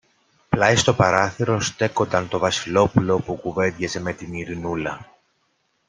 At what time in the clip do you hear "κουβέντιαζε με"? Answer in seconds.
3.35-4.13